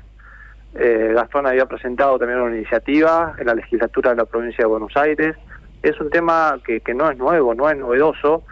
Eh, 0.75 1.11
Gastón 1.13 1.47
había 1.47 1.65
presentado 1.65 2.19
también 2.19 2.39
una 2.39 2.55
iniciativa 2.55 3.33
en 3.39 3.47
la 3.47 3.55
legislatura 3.55 4.11
de 4.11 4.17
la 4.17 4.25
provincia 4.25 4.63
de 4.63 4.67
Buenos 4.67 4.95
Aires. 4.95 5.35
Es 5.81 5.99
un 5.99 6.09
tema 6.09 6.59
que, 6.65 6.81
que 6.81 6.93
no 6.93 7.09
es 7.09 7.17
nuevo, 7.17 7.53
no 7.53 7.69
es 7.69 7.77
novedoso, 7.77 8.43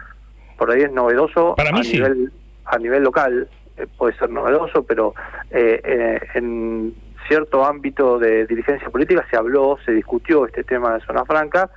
por 0.56 0.70
ahí 0.70 0.82
es 0.82 0.92
novedoso 0.92 1.54
Para 1.54 1.72
mí 1.72 1.80
a, 1.80 1.84
sí. 1.84 1.92
nivel, 1.92 2.32
a 2.64 2.78
nivel 2.78 3.02
local, 3.04 3.48
eh, 3.76 3.86
puede 3.96 4.16
ser 4.18 4.30
novedoso, 4.30 4.82
pero 4.82 5.14
eh, 5.50 5.80
eh, 5.84 6.20
en 6.34 6.94
cierto 7.26 7.64
ámbito 7.64 8.18
de 8.18 8.46
dirigencia 8.46 8.88
política 8.90 9.26
se 9.30 9.36
habló, 9.36 9.78
se 9.84 9.92
discutió 9.92 10.46
este 10.46 10.64
tema 10.64 10.94
de 10.94 11.00
zona 11.04 11.24
franca 11.24 11.70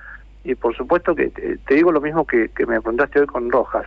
y 0.44 0.54
por 0.54 0.76
supuesto 0.76 1.14
que 1.14 1.28
te, 1.28 1.74
digo 1.74 1.92
lo 1.92 2.00
mismo 2.00 2.26
que, 2.26 2.50
que 2.50 2.66
me 2.66 2.80
preguntaste 2.80 3.20
hoy 3.20 3.26
con 3.26 3.50
Rojas. 3.50 3.86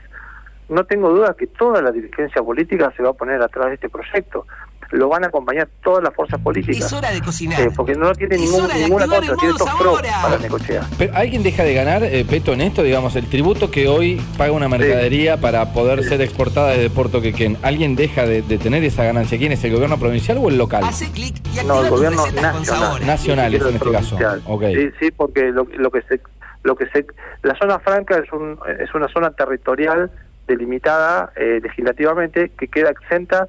No 0.67 0.83
tengo 0.85 1.09
duda 1.11 1.35
que 1.37 1.47
toda 1.47 1.81
la 1.81 1.91
dirigencia 1.91 2.41
política 2.41 2.91
se 2.95 3.03
va 3.03 3.09
a 3.09 3.13
poner 3.13 3.41
atrás 3.41 3.67
de 3.67 3.75
este 3.75 3.89
proyecto. 3.89 4.47
Lo 4.91 5.09
van 5.09 5.23
a 5.23 5.27
acompañar 5.27 5.67
todas 5.83 6.03
las 6.03 6.13
fuerzas 6.13 6.39
políticas. 6.41 6.85
Es 6.85 6.93
hora 6.93 7.11
de 7.11 7.21
cocinar. 7.21 7.59
Eh, 7.61 7.69
porque 7.75 7.95
no 7.95 8.13
tiene 8.13 8.35
Es 8.35 8.41
ningún, 8.41 8.65
hora 8.65 8.75
de 8.75 8.83
ninguna 8.83 9.07
contra, 9.07 9.35
tiene 9.35 9.53
todos 9.57 9.75
pros 9.79 10.01
para 10.21 10.37
Necochea. 10.37 10.81
Pero 10.97 11.15
¿alguien 11.15 11.43
deja 11.43 11.63
de 11.63 11.73
ganar, 11.73 12.03
eh, 12.03 12.25
Peto, 12.29 12.53
en 12.53 12.61
esto? 12.61 12.83
Digamos, 12.83 13.15
el 13.15 13.27
tributo 13.27 13.71
que 13.71 13.87
hoy 13.87 14.21
paga 14.37 14.51
una 14.51 14.67
mercadería 14.69 15.37
para 15.37 15.73
poder 15.73 16.03
ser 16.03 16.21
exportada 16.21 16.69
desde 16.71 16.89
Puerto 16.89 17.21
Quequén. 17.21 17.57
¿Alguien 17.61 17.95
deja 17.95 18.25
de, 18.25 18.41
de 18.41 18.57
tener 18.57 18.83
esa 18.83 19.03
ganancia? 19.03 19.37
¿Quién 19.37 19.51
es, 19.51 19.63
el 19.63 19.73
gobierno 19.73 19.97
provincial 19.97 20.37
o 20.39 20.49
el 20.49 20.57
local? 20.57 20.83
Hace 20.83 21.11
clic 21.11 21.35
y 21.53 21.65
No, 21.65 21.83
el 21.83 21.89
gobierno 21.89 22.25
nacional. 22.25 22.65
sabor. 22.65 23.01
Nacionales 23.01 23.61
Ni 23.63 23.69
en 23.69 23.75
este 23.75 23.91
caso. 23.91 24.17
Sí, 24.17 24.89
sí, 24.99 25.11
porque 25.11 25.51
lo, 25.51 25.67
lo 25.77 25.91
que 25.91 26.01
se, 26.03 26.21
lo 26.63 26.75
que 26.75 26.85
se, 26.87 27.05
la 27.43 27.55
zona 27.57 27.79
franca 27.79 28.17
es 28.17 28.31
un, 28.31 28.57
es 28.79 28.93
una 28.93 29.07
zona 29.09 29.31
territorial 29.31 30.11
delimitada 30.47 31.31
eh, 31.35 31.59
legislativamente 31.63 32.51
que 32.57 32.67
queda 32.67 32.91
exenta 32.91 33.47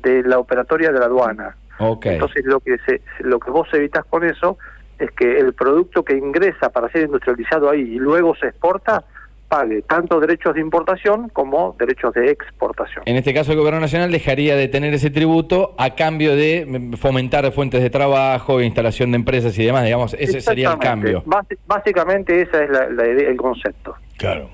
de 0.00 0.22
la 0.22 0.38
operatoria 0.38 0.92
de 0.92 0.98
la 0.98 1.06
aduana. 1.06 1.56
Entonces 1.78 2.44
lo 2.44 2.60
que 2.60 2.78
se, 2.86 3.02
lo 3.20 3.40
que 3.40 3.50
vos 3.50 3.68
evitas 3.72 4.04
con 4.04 4.24
eso 4.24 4.58
es 4.98 5.10
que 5.10 5.38
el 5.38 5.54
producto 5.54 6.04
que 6.04 6.16
ingresa 6.16 6.70
para 6.70 6.88
ser 6.90 7.02
industrializado 7.02 7.68
ahí 7.68 7.80
y 7.80 7.98
luego 7.98 8.34
se 8.36 8.46
exporta 8.46 9.04
pague 9.48 9.82
tanto 9.82 10.20
derechos 10.20 10.54
de 10.54 10.60
importación 10.60 11.28
como 11.28 11.76
derechos 11.78 12.14
de 12.14 12.30
exportación. 12.30 13.02
En 13.06 13.16
este 13.16 13.34
caso, 13.34 13.52
el 13.52 13.58
gobierno 13.58 13.80
nacional 13.80 14.10
dejaría 14.10 14.56
de 14.56 14.68
tener 14.68 14.94
ese 14.94 15.10
tributo 15.10 15.74
a 15.78 15.94
cambio 15.94 16.34
de 16.34 16.64
mm, 16.66 16.94
fomentar 16.94 17.50
fuentes 17.52 17.82
de 17.82 17.90
trabajo, 17.90 18.60
instalación 18.62 19.10
de 19.12 19.16
empresas 19.16 19.58
y 19.58 19.64
demás. 19.64 19.84
Digamos, 19.84 20.14
ese 20.18 20.40
sería 20.40 20.72
el 20.72 20.78
cambio. 20.78 21.22
Básicamente 21.66 22.40
esa 22.40 22.64
es 22.64 22.70
la, 22.70 22.88
la 22.88 23.06
idea, 23.06 23.28
el 23.28 23.36
concepto. 23.36 23.94
Claro. 24.16 24.48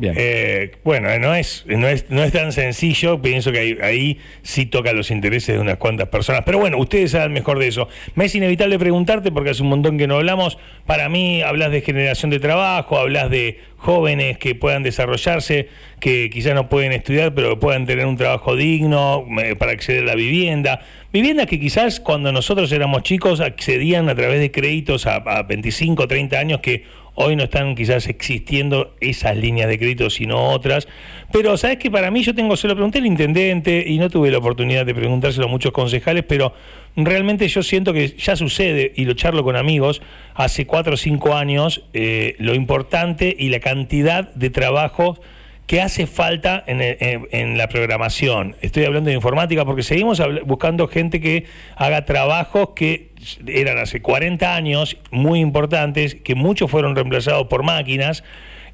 Eh, 0.00 0.72
bueno, 0.84 1.08
no 1.18 1.34
es, 1.34 1.64
no, 1.66 1.88
es, 1.88 2.08
no 2.08 2.22
es 2.22 2.32
tan 2.32 2.52
sencillo, 2.52 3.20
pienso 3.20 3.50
que 3.50 3.58
ahí, 3.58 3.78
ahí 3.82 4.18
sí 4.42 4.66
toca 4.66 4.92
los 4.92 5.10
intereses 5.10 5.56
de 5.56 5.60
unas 5.60 5.78
cuantas 5.78 6.08
personas, 6.08 6.42
pero 6.46 6.58
bueno, 6.58 6.78
ustedes 6.78 7.10
saben 7.10 7.32
mejor 7.32 7.58
de 7.58 7.68
eso. 7.68 7.88
Me 8.14 8.26
es 8.26 8.34
inevitable 8.34 8.78
preguntarte, 8.78 9.32
porque 9.32 9.50
hace 9.50 9.62
un 9.62 9.70
montón 9.70 9.98
que 9.98 10.06
no 10.06 10.16
hablamos, 10.16 10.58
para 10.86 11.08
mí 11.08 11.42
hablas 11.42 11.72
de 11.72 11.80
generación 11.80 12.30
de 12.30 12.38
trabajo, 12.38 12.96
hablas 12.96 13.28
de 13.30 13.58
jóvenes 13.76 14.38
que 14.38 14.54
puedan 14.54 14.82
desarrollarse, 14.82 15.68
que 16.00 16.30
quizás 16.30 16.54
no 16.54 16.68
pueden 16.68 16.92
estudiar, 16.92 17.34
pero 17.34 17.58
puedan 17.58 17.86
tener 17.86 18.06
un 18.06 18.16
trabajo 18.16 18.54
digno 18.54 19.26
eh, 19.42 19.56
para 19.56 19.72
acceder 19.72 20.02
a 20.04 20.06
la 20.06 20.14
vivienda. 20.14 20.80
Viviendas 21.12 21.46
que 21.46 21.58
quizás 21.58 22.00
cuando 22.00 22.30
nosotros 22.32 22.70
éramos 22.70 23.02
chicos 23.02 23.40
accedían 23.40 24.08
a 24.08 24.14
través 24.14 24.40
de 24.40 24.50
créditos 24.50 25.06
a, 25.06 25.16
a 25.16 25.42
25, 25.42 26.06
30 26.06 26.38
años 26.38 26.60
que 26.60 26.84
Hoy 27.20 27.34
no 27.34 27.42
están 27.42 27.74
quizás 27.74 28.06
existiendo 28.06 28.94
esas 29.00 29.36
líneas 29.36 29.68
de 29.68 29.76
crédito, 29.76 30.08
sino 30.08 30.50
otras. 30.50 30.86
Pero, 31.32 31.56
¿sabes 31.56 31.78
que 31.78 31.90
Para 31.90 32.12
mí, 32.12 32.22
yo 32.22 32.32
tengo, 32.32 32.56
se 32.56 32.68
lo 32.68 32.74
pregunté 32.74 32.98
al 32.98 33.06
intendente 33.06 33.82
y 33.84 33.98
no 33.98 34.08
tuve 34.08 34.30
la 34.30 34.38
oportunidad 34.38 34.86
de 34.86 34.94
preguntárselo 34.94 35.46
a 35.46 35.48
muchos 35.48 35.72
concejales, 35.72 36.22
pero 36.28 36.54
realmente 36.94 37.48
yo 37.48 37.64
siento 37.64 37.92
que 37.92 38.10
ya 38.16 38.36
sucede, 38.36 38.92
y 38.94 39.04
lo 39.04 39.14
charlo 39.14 39.42
con 39.42 39.56
amigos, 39.56 40.00
hace 40.34 40.64
cuatro 40.64 40.94
o 40.94 40.96
cinco 40.96 41.34
años, 41.34 41.82
eh, 41.92 42.36
lo 42.38 42.54
importante 42.54 43.34
y 43.36 43.48
la 43.48 43.58
cantidad 43.58 44.32
de 44.34 44.50
trabajos 44.50 45.20
que 45.68 45.82
hace 45.82 46.06
falta 46.06 46.64
en, 46.66 46.80
en- 46.80 47.58
la 47.58 47.68
programación. 47.68 48.56
Estoy 48.62 48.84
hablando 48.86 49.10
de 49.10 49.16
informática 49.16 49.66
porque 49.66 49.82
seguimos 49.82 50.20
buscando 50.46 50.88
gente 50.88 51.20
que 51.20 51.44
haga 51.76 52.06
trabajos 52.06 52.70
que 52.74 53.10
eran 53.46 53.76
hace 53.78 54.00
40 54.00 54.56
años 54.56 54.96
muy 55.10 55.40
importantes, 55.40 56.14
que 56.14 56.34
muchos 56.34 56.70
fueron 56.70 56.96
reemplazados 56.96 57.48
por 57.48 57.62
máquinas. 57.64 58.24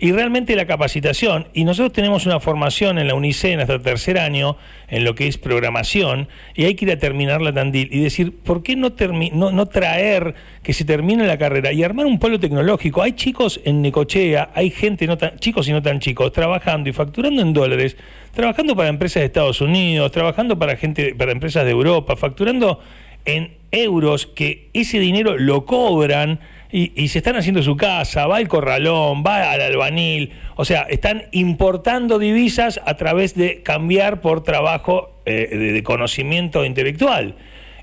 Y 0.04 0.12
realmente 0.12 0.54
la 0.54 0.66
capacitación, 0.66 1.48
y 1.54 1.64
nosotros 1.64 1.94
tenemos 1.94 2.26
una 2.26 2.38
formación 2.38 2.98
en 2.98 3.08
la 3.08 3.14
UNICEN 3.14 3.60
hasta 3.60 3.78
tercer 3.78 4.18
año 4.18 4.58
en 4.88 5.02
lo 5.02 5.14
que 5.14 5.26
es 5.26 5.38
programación, 5.38 6.28
y 6.54 6.64
hay 6.66 6.74
que 6.74 6.84
ir 6.84 6.92
a 6.92 6.98
terminar 6.98 7.40
la 7.40 7.54
Tandil 7.54 7.88
y 7.90 8.00
decir, 8.00 8.36
¿por 8.36 8.62
qué 8.62 8.76
no, 8.76 8.92
no, 9.32 9.50
no 9.50 9.66
traer 9.66 10.34
que 10.62 10.74
se 10.74 10.84
termine 10.84 11.26
la 11.26 11.38
carrera 11.38 11.72
y 11.72 11.82
armar 11.82 12.04
un 12.04 12.18
polo 12.18 12.38
tecnológico? 12.38 13.00
Hay 13.00 13.12
chicos 13.12 13.62
en 13.64 13.80
Necochea, 13.80 14.50
hay 14.54 14.68
gente, 14.68 15.06
no 15.06 15.16
tan, 15.16 15.38
chicos 15.38 15.68
y 15.68 15.72
no 15.72 15.80
tan 15.80 16.00
chicos, 16.00 16.32
trabajando 16.32 16.90
y 16.90 16.92
facturando 16.92 17.40
en 17.40 17.54
dólares, 17.54 17.96
trabajando 18.34 18.76
para 18.76 18.90
empresas 18.90 19.22
de 19.22 19.24
Estados 19.24 19.62
Unidos, 19.62 20.12
trabajando 20.12 20.58
para 20.58 20.76
gente, 20.76 21.14
para 21.14 21.32
empresas 21.32 21.64
de 21.64 21.70
Europa, 21.70 22.14
facturando 22.14 22.78
en 23.24 23.52
euros 23.70 24.26
que 24.26 24.68
ese 24.72 24.98
dinero 24.98 25.36
lo 25.36 25.64
cobran 25.64 26.40
y, 26.70 27.06
se 27.06 27.18
están 27.18 27.36
haciendo 27.36 27.62
su 27.62 27.76
casa, 27.76 28.26
va 28.26 28.38
al 28.38 28.48
corralón, 28.48 29.22
va 29.24 29.52
al 29.52 29.60
albanil, 29.60 30.32
o 30.56 30.64
sea, 30.64 30.82
están 30.82 31.22
importando 31.30 32.18
divisas 32.18 32.80
a 32.84 32.96
través 32.96 33.36
de 33.36 33.62
cambiar 33.62 34.20
por 34.20 34.42
trabajo 34.42 35.12
eh, 35.24 35.70
de, 35.72 35.82
conocimiento 35.84 36.64
intelectual. 36.64 37.36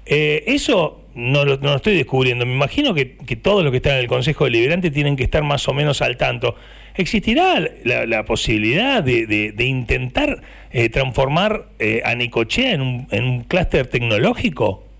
Eh, 0.06 0.44
eso 0.48 1.00
no 1.16 1.46
lo, 1.46 1.56
no 1.58 1.70
lo 1.70 1.76
estoy 1.78 1.96
descubriendo, 1.96 2.46
me 2.46 2.54
imagino 2.54 2.94
que, 2.94 3.16
que 3.16 3.38
todos 3.38 3.64
los 3.64 3.72
que 3.72 3.78
están 3.78 3.94
en 3.94 4.00
el 4.00 4.08
Consejo 4.08 4.44
Deliberante 4.44 4.92
tienen 4.92 5.16
que 5.16 5.24
estar 5.24 5.42
más 5.42 5.70
o 5.70 5.74
menos 5.74 6.02
al 6.02 6.18
tanto. 6.18 6.56
¿Existirá 6.96 7.66
la, 7.86 8.26
posibilidad 8.26 9.02
de, 9.02 9.26
de- 9.26 9.66
intentar 9.66 10.42
eh, 10.72 10.90
transformar 10.90 11.70
eh, 11.80 12.02
a 12.04 12.16
Necochea 12.16 12.74
en 12.74 12.82
un, 12.82 13.08
en 13.12 13.24
un 13.24 13.44
clúster 13.44 13.88
tecnológico? 13.88 14.91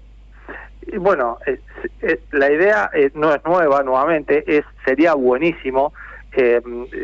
Bueno, 0.98 1.38
eh, 1.46 1.60
eh, 2.02 2.20
la 2.32 2.52
idea 2.52 2.90
eh, 2.94 3.12
no 3.14 3.34
es 3.34 3.44
nueva 3.46 3.84
nuevamente, 3.84 4.44
es 4.48 4.64
sería 4.86 5.14
buenísimo. 5.14 5.94
eh, 6.34 6.62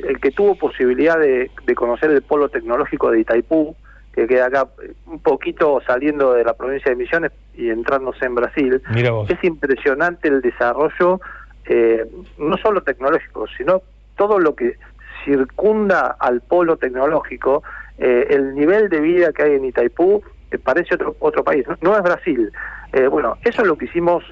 el 0.07 0.19
que 0.21 0.31
tuvo 0.31 0.55
posibilidad 0.55 1.19
de, 1.19 1.51
de 1.65 1.75
conocer 1.75 2.09
el 2.11 2.21
polo 2.21 2.47
tecnológico 2.49 3.11
de 3.11 3.19
Itaipú, 3.19 3.75
que 4.13 4.25
queda 4.25 4.45
acá 4.47 4.67
eh, 4.81 4.93
un 5.05 5.19
poquito 5.19 5.81
saliendo 5.85 6.33
de 6.33 6.43
la 6.45 6.53
provincia 6.53 6.89
de 6.89 6.95
Misiones 6.95 7.31
y 7.55 7.69
entrándose 7.69 8.25
en 8.25 8.35
Brasil, 8.35 8.81
Mira 8.93 9.11
vos. 9.11 9.29
es 9.29 9.43
impresionante 9.43 10.29
el 10.29 10.41
desarrollo, 10.41 11.19
eh, 11.65 12.05
no 12.37 12.55
solo 12.57 12.81
tecnológico, 12.83 13.47
sino 13.57 13.81
todo 14.15 14.39
lo 14.39 14.55
que 14.55 14.77
circunda 15.25 16.15
al 16.19 16.39
polo 16.41 16.77
tecnológico, 16.77 17.63
el 17.97 18.53
nivel 18.55 18.89
de 18.89 19.01
vida 19.01 19.33
que 19.33 19.43
hay 19.43 19.55
en 19.55 19.65
Itaipú 19.65 20.23
parece 20.63 20.95
otro 20.95 21.15
otro 21.19 21.43
país, 21.43 21.65
no, 21.67 21.75
no 21.81 21.95
es 21.97 22.01
Brasil. 22.03 22.51
Eh, 22.93 23.07
bueno, 23.07 23.37
eso 23.43 23.61
es 23.61 23.67
lo 23.67 23.77
que 23.77 23.85
hicimos 23.85 24.23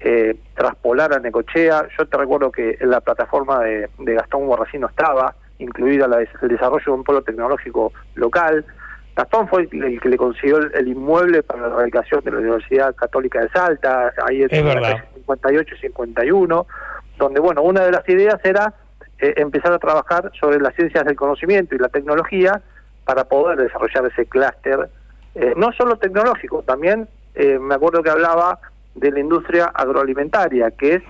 eh, 0.00 0.36
traspolar 0.54 1.12
a 1.12 1.18
Necochea. 1.18 1.88
Yo 1.98 2.06
te 2.06 2.16
recuerdo 2.16 2.50
que 2.50 2.76
en 2.80 2.90
la 2.90 3.00
plataforma 3.00 3.60
de, 3.60 3.88
de 3.98 4.14
Gastón 4.14 4.46
Guarracino 4.46 4.86
estaba 4.88 5.34
incluida 5.58 6.06
la 6.08 6.18
des- 6.18 6.28
el 6.40 6.48
desarrollo 6.48 6.84
de 6.86 6.90
un 6.92 7.04
polo 7.04 7.22
tecnológico 7.22 7.92
local. 8.14 8.64
Gastón 9.16 9.48
fue 9.48 9.68
el, 9.70 9.82
el 9.84 10.00
que 10.00 10.08
le 10.08 10.16
consiguió 10.16 10.58
el, 10.58 10.70
el 10.74 10.88
inmueble 10.88 11.42
para 11.42 11.62
la 11.68 11.68
radicación 11.70 12.20
de 12.24 12.30
la 12.30 12.38
Universidad 12.38 12.94
Católica 12.94 13.40
de 13.40 13.48
Salta, 13.50 14.12
ahí 14.24 14.42
en 14.42 14.48
Es 14.54 14.64
la 14.64 14.74
verdad. 14.74 14.90
calle 14.92 15.02
58 15.16 15.74
y 15.74 15.78
51, 15.80 16.66
donde, 17.18 17.40
bueno, 17.40 17.62
una 17.62 17.82
de 17.84 17.90
las 17.90 18.08
ideas 18.08 18.38
era 18.44 18.72
eh, 19.18 19.34
empezar 19.36 19.72
a 19.72 19.78
trabajar 19.80 20.30
sobre 20.38 20.60
las 20.60 20.72
ciencias 20.76 21.04
del 21.04 21.16
conocimiento 21.16 21.74
y 21.74 21.78
la 21.78 21.88
tecnología 21.88 22.62
para 23.04 23.24
poder 23.24 23.58
desarrollar 23.58 24.06
ese 24.06 24.26
clúster, 24.26 24.88
eh, 25.38 25.54
no 25.56 25.72
solo 25.72 25.96
tecnológico, 25.96 26.62
también 26.62 27.08
eh, 27.34 27.58
me 27.58 27.74
acuerdo 27.76 28.02
que 28.02 28.10
hablaba 28.10 28.58
de 28.94 29.10
la 29.12 29.20
industria 29.20 29.66
agroalimentaria, 29.66 30.70
que 30.72 30.94
es, 30.96 31.02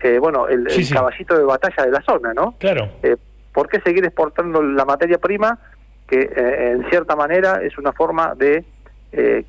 eh, 0.00 0.18
bueno, 0.18 0.48
el, 0.48 0.68
Sí, 0.70 0.80
el 0.80 0.86
sí. 0.86 0.94
caballito 0.94 1.38
de 1.38 1.44
batalla 1.44 1.84
de 1.84 1.90
la 1.92 2.02
zona, 2.02 2.34
¿no? 2.34 2.54
Claro. 2.58 2.88
Eh, 3.02 3.16
¿Por 3.52 3.68
qué 3.68 3.80
seguir 3.80 4.04
exportando 4.04 4.62
la 4.62 4.84
materia 4.84 5.18
prima 5.18 5.58
que 6.06 6.20
en 6.36 6.88
cierta 6.90 7.16
manera 7.16 7.62
es 7.62 7.78
una 7.78 7.92
forma 7.92 8.34
de 8.36 8.64
eh, 9.12 9.44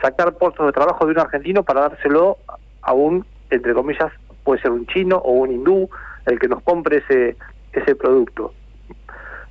sacar 0.00 0.32
puestos 0.34 0.66
de 0.66 0.72
trabajo 0.72 1.04
de 1.06 1.12
un 1.12 1.18
argentino 1.20 1.62
para 1.62 1.82
dárselo 1.82 2.38
a 2.82 2.92
un, 2.94 3.24
entre 3.50 3.74
comillas, 3.74 4.10
puede 4.44 4.62
ser 4.62 4.70
un 4.70 4.86
chino 4.86 5.18
o 5.18 5.32
un 5.32 5.52
hindú, 5.52 5.88
el 6.26 6.38
que 6.38 6.48
nos 6.48 6.62
compre 6.62 6.98
ese, 6.98 7.36
ese 7.72 7.94
producto? 7.94 8.52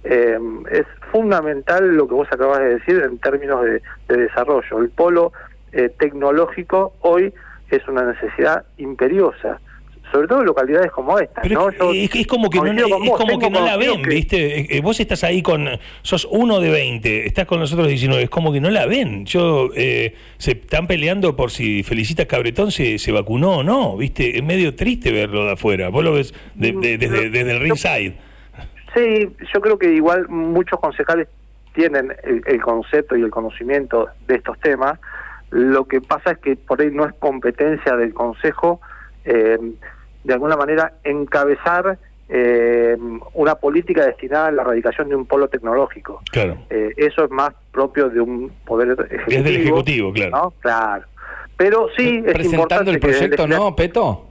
Eh, 0.03 0.39
es 0.72 0.86
fundamental 1.12 1.96
lo 1.96 2.08
que 2.08 2.13
vos 2.13 2.28
acabas 2.32 2.60
de 2.60 2.75
decir 2.75 3.01
en 3.04 3.18
términos 3.20 3.63
de, 3.63 3.82
desarrollo. 4.08 4.80
El 4.80 4.89
polo 4.89 5.32
eh, 5.72 5.89
tecnológico 5.98 6.94
hoy 7.01 7.34
es 7.70 7.88
una 7.88 8.04
necesidad 8.04 8.66
imperiosa 8.78 9.60
sobre 10.12 10.28
todo 10.28 10.39
en 10.39 10.46
localidades 10.46 10.92
como 10.92 11.20
esta. 11.20 11.42
¿no? 11.44 11.70
es, 11.70 12.28
como 12.28 12.50
que 12.50 12.60
no, 12.60 12.72
es 12.72 13.12
como 13.12 13.39
que 13.39 13.50
no 13.50 13.66
la 13.66 13.78
ven, 13.78 14.01
¿viste? 14.01 14.60
Eh, 14.60 14.68
eh, 14.70 14.82
vos 14.82 15.00
estás 15.00 15.24
ahí 15.24 15.42
con, 15.42 15.68
sos 16.01 16.28
uno 16.30 16.60
de 16.60 16.70
20, 16.70 17.28
estás 17.28 17.46
con 17.46 17.60
nosotros 17.60 17.88
19, 17.88 18.24
es 18.24 18.30
como 18.30 18.51
que 18.51 18.60
no 18.60 18.70
la 18.70 18.86
ven. 18.86 19.25
Yo, 19.25 19.70
eh, 19.75 20.16
se 20.38 20.51
están 20.51 20.88
peleando 20.88 21.36
por 21.36 21.51
si 21.51 21.84
Felicitas 21.84 22.25
Cabretón 22.25 22.72
se, 22.72 22.98
se 22.98 23.12
vacunó 23.12 23.58
o 23.58 23.63
no, 23.63 23.98
¿viste? 23.98 24.38
Es 24.38 24.44
medio 24.44 24.75
triste 24.75 25.12
verlo 25.12 25.46
de 25.46 25.51
afuera, 25.51 25.89
vos 25.89 26.04
lo 26.04 26.13
ves 26.13 26.34
de, 26.56 26.72
desde, 26.74 27.30
desde, 27.30 27.51
el 27.51 27.60
ringside. 27.60 28.13
Sí, 28.93 29.36
yo 29.53 29.62
creo 29.62 29.77
que 29.77 29.91
igual 29.93 30.27
muchos 30.29 30.79
concejales 30.79 31.27
tienen 31.74 32.13
el, 32.24 32.62
concepto 32.62 33.15
y 33.15 33.22
el 33.22 33.29
conocimiento 33.29 34.10
de 34.27 34.36
estos 34.36 34.60
temas, 34.60 35.00
lo 35.51 35.86
que 35.86 36.01
pasa 36.01 36.31
es 36.31 36.38
que 36.39 36.55
por 36.55 36.81
ahí 36.81 36.89
no 36.91 37.05
es 37.05 37.13
competencia 37.15 37.96
del 37.96 38.13
Consejo 38.13 38.81
eh, 39.25 39.58
de 40.24 40.34
alguna 40.34 40.55
manera 40.55 40.93
encabezar 41.03 41.98
eh, 42.27 42.96
una 43.34 43.55
política 43.55 44.05
destinada 44.05 44.48
a 44.48 44.51
la 44.51 44.62
erradicación 44.62 45.10
de 45.10 45.15
un 45.15 45.25
polo 45.25 45.48
tecnológico. 45.48 46.22
Claro. 46.31 46.58
Eh, 46.69 46.93
eso 46.98 47.24
es 47.24 47.31
más 47.31 47.51
propio 47.72 48.10
de 48.10 48.22
un 48.22 48.51
poder 48.65 48.91
ejecutivo. 48.91 49.25
Es 49.27 49.43
del 49.43 49.55
ejecutivo, 49.55 50.13
claro. 50.13 50.53
Claro. 50.60 51.05
Pero 51.58 51.88
sí 51.98 52.24
es 52.25 52.34
presentando 52.34 52.91
el 52.91 53.00
proyecto, 53.00 53.48
¿no, 53.48 53.75
Peto? 53.75 54.28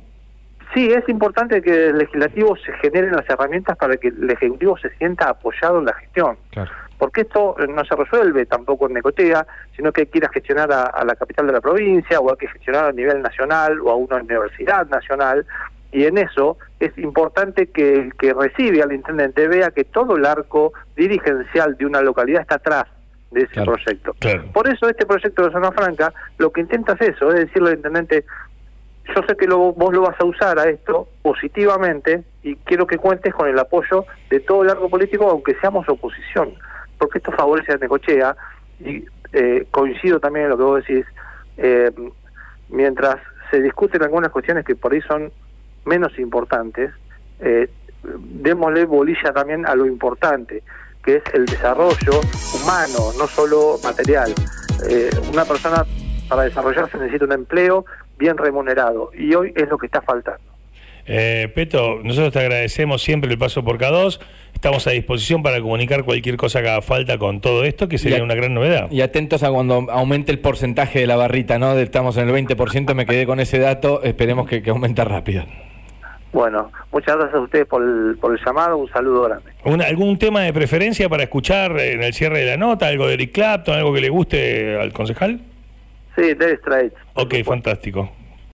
Sí, 0.75 0.91
es 0.93 1.09
importante 1.09 1.63
que 1.63 1.89
el 1.89 1.99
legislativo 1.99 2.57
se 2.57 2.73
generen 2.75 3.13
las 3.13 3.29
herramientas 3.29 3.77
para 3.77 3.97
que 3.97 4.09
el 4.09 4.31
ejecutivo 4.31 4.77
se 4.79 4.91
sienta 4.97 5.31
apoyado 5.31 5.79
en 5.79 5.87
la 5.87 5.95
gestión. 5.95 6.37
Claro. 6.51 6.71
Porque 6.99 7.23
esto 7.23 7.55
no 7.69 7.85
se 7.85 7.95
resuelve 7.95 8.45
tampoco 8.47 8.87
en 8.87 8.95
Necotea, 8.95 9.47
sino 9.77 9.93
que 9.93 10.03
hay 10.03 10.07
que 10.09 10.19
ir 10.19 10.25
a 10.25 10.31
gestionar 10.31 10.73
a 10.73 11.05
la 11.05 11.15
capital 11.15 11.47
de 11.47 11.53
la 11.53 11.61
provincia, 11.61 12.19
o 12.19 12.31
hay 12.31 12.37
que 12.37 12.49
gestionar 12.49 12.87
a 12.87 12.93
nivel 12.93 13.23
nacional, 13.23 13.81
o 13.81 13.91
a 13.91 13.95
una 13.95 14.17
universidad 14.17 14.87
nacional, 14.89 15.47
y 15.91 16.05
en 16.05 16.19
eso 16.19 16.59
es 16.81 16.97
importante 16.99 17.69
que 17.69 17.95
el 17.95 18.15
que 18.15 18.35
recibe 18.35 18.83
al 18.83 18.93
intendente 18.93 19.49
vea 19.49 19.71
que 19.71 19.85
todo 19.85 20.17
el 20.17 20.27
arco 20.27 20.73
dirigencial 20.97 21.77
de 21.77 21.87
una 21.87 22.03
localidad 22.03 22.43
está 22.43 22.57
atrás 22.57 22.85
de 23.31 23.43
ese 23.43 23.63
proyecto. 23.63 24.15
Por 24.53 24.69
eso 24.69 24.89
este 24.89 25.07
proyecto 25.07 25.45
de 25.45 25.53
Zona 25.53 25.71
Franca 25.73 26.13
lo 26.39 26.51
que 26.51 26.63
intenta 26.63 26.95
es 26.95 27.15
eso, 27.15 27.31
es 27.31 27.47
decirle 27.47 27.71
al 27.71 27.77
intendente, 27.77 28.25
yo 29.15 29.23
sé 29.27 29.37
que 29.37 29.47
lo, 29.47 29.73
vos 29.73 29.93
lo 29.93 30.03
vas 30.03 30.21
a 30.21 30.25
usar 30.25 30.59
a 30.59 30.69
esto 30.69 31.09
positivamente 31.23 32.25
y 32.43 32.57
quiero 32.57 32.87
que 32.87 32.99
cuentes 32.99 33.35
con 33.35 33.49
el 33.49 33.59
apoyo 33.59 34.05
de 34.31 34.41
todo 34.41 34.63
el 34.63 34.71
arco 34.71 34.89
político, 34.89 35.29
aunque 35.31 35.55
seamos 35.57 35.89
oposición, 35.89 36.55
porque 36.99 37.19
esto 37.19 37.33
favorece 37.33 37.73
a 37.73 37.77
Necochea 37.77 38.37
y 38.81 39.05
eh, 39.33 39.67
coincido 39.71 40.21
también 40.21 40.45
en 40.45 40.51
lo 40.51 40.57
que 40.57 40.63
vos 40.63 40.85
decís, 40.87 41.07
eh, 41.57 41.91
mientras 42.69 43.17
se 43.51 43.61
discuten 43.61 44.03
algunas 44.03 44.31
cuestiones 44.31 44.65
que 44.65 44.77
por 44.77 44.93
ahí 44.93 45.01
son 45.03 45.33
menos 45.85 46.19
importantes, 46.19 46.93
eh, 47.41 47.69
démosle 48.03 48.85
bolilla 48.85 49.33
también 49.33 49.67
a 49.67 49.75
lo 49.75 49.87
importante, 49.87 50.63
que 51.03 51.17
es 51.17 51.23
el 51.33 51.47
desarrollo 51.47 52.21
humano, 52.55 53.13
no 53.19 53.27
solo 53.27 53.79
material. 53.83 54.35
Eh, 54.89 55.11
una 55.33 55.45
persona 55.45 55.85
para 56.29 56.43
desarrollarse 56.43 56.99
necesita 56.99 57.25
un 57.25 57.33
empleo 57.33 57.85
bien 58.19 58.37
remunerado 58.37 59.11
y 59.17 59.35
hoy 59.35 59.53
es 59.57 59.69
lo 59.69 59.79
que 59.79 59.87
está 59.87 60.03
faltando. 60.03 60.43
Eh, 61.11 61.51
Peto, 61.55 62.01
nosotros 62.05 62.35
te 62.35 62.41
agradecemos 62.41 63.03
siempre 63.03 63.31
el 63.31 63.39
paso 63.39 63.65
por 63.65 63.79
K2. 63.79 64.21
Estamos 64.53 64.87
a 64.87 64.91
disposición 64.91 65.43
para 65.43 65.61
comunicar 65.61 66.05
cualquier 66.05 66.37
cosa 66.37 66.61
que 66.61 66.69
haga 66.69 66.83
falta 66.83 67.17
con 67.17 67.41
todo 67.41 67.65
esto, 67.65 67.89
que 67.89 67.97
sería 67.97 68.23
una 68.23 68.35
gran 68.35 68.53
novedad. 68.53 68.91
Y 68.91 69.01
atentos 69.01 69.43
a 69.43 69.51
cuando 69.51 69.87
aumente 69.91 70.33
el 70.33 70.39
porcentaje 70.39 70.99
de 70.99 71.07
la 71.07 71.17
barrita, 71.17 71.59
¿no? 71.59 71.73
Estamos 71.79 72.19
en 72.19 72.29
el 72.29 72.35
20%, 72.35 72.95
me 72.95 73.07
quedé 73.07 73.25
con 73.25 73.41
ese 73.41 73.59
dato, 73.59 74.03
esperemos 74.03 74.47
que, 74.47 74.63
que 74.63 74.69
aumente 74.69 75.03
rápido. 75.03 75.45
Bueno, 76.33 76.71
muchas 76.93 77.17
gracias 77.17 77.37
a 77.37 77.41
ustedes 77.41 77.67
por 77.67 77.83
el, 77.83 78.19
por 78.21 78.33
el 78.37 78.45
llamado, 78.45 78.77
un 78.77 78.89
saludo 78.91 79.23
grande. 79.23 79.85
¿Algún 79.87 80.19
tema 80.19 80.43
de 80.43 80.53
preferencia 80.53 81.09
para 81.09 81.23
escuchar 81.23 81.79
en 81.81 82.03
el 82.03 82.13
cierre 82.13 82.41
de 82.41 82.47
la 82.47 82.57
nota? 82.59 82.87
¿Algo 82.89 83.07
de 83.07 83.15
Eric 83.15 83.33
Clapton? 83.33 83.75
¿Algo 83.75 83.95
que 83.95 84.01
le 84.03 84.11
guste 84.11 84.79
al 84.79 84.93
concejal? 84.93 85.41
Sí, 86.19 86.35
Dire 86.35 86.57
Straits. 86.57 86.97
Ok, 87.15 87.35
fantástico. 87.45 88.11